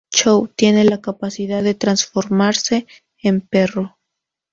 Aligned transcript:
Chou: 0.09 0.47
Tiene 0.55 0.83
la 0.83 0.99
capacidad 0.99 1.61
de 1.61 1.75
transformarse 1.75 2.87
en 3.21 3.39
perro. 3.41 3.99